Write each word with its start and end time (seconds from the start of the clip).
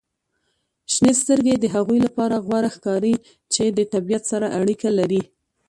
•شنې 0.93 1.13
سترګې 1.21 1.55
د 1.59 1.65
هغوی 1.75 1.99
لپاره 2.07 2.35
غوره 2.45 2.69
ښکاري 2.75 3.15
چې 3.53 3.63
د 3.77 3.79
طبیعت 3.93 4.23
سره 4.31 4.47
اړیکه 4.59 4.89
لري. 4.99 5.21